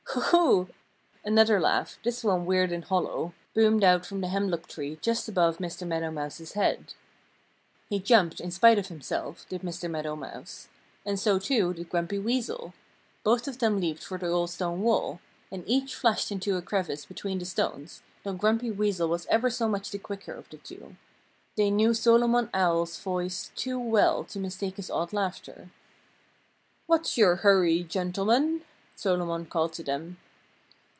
[0.13, 0.21] "Hoo,
[0.63, 0.69] hoo!"
[1.23, 5.59] Another laugh this one weird and hollow boomed out from the hemlock tree just above
[5.59, 5.87] Mr.
[5.87, 6.93] Meadow Mouse's head.
[7.87, 9.89] He jumped, in spite of himself did Mr.
[9.89, 10.67] Meadow Mouse.
[11.05, 12.73] And so, too, did Grumpy Weasel.
[13.23, 15.21] Both of them leaped for the old stone wall.
[15.49, 19.69] And each flashed into a crevice between the stones, though Grumpy Weasel was ever so
[19.69, 20.97] much the quicker of the two.
[21.55, 25.69] They knew Solomon Owl's voice too well to mistake his odd laughter.
[26.85, 30.17] "What's your hurry, gentlemen?" Solomon called to them.